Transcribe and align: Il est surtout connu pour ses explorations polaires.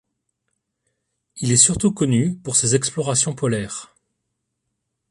Il 1.37 1.51
est 1.51 1.57
surtout 1.57 1.91
connu 1.93 2.33
pour 2.33 2.55
ses 2.55 2.73
explorations 2.73 3.35
polaires. 3.35 3.93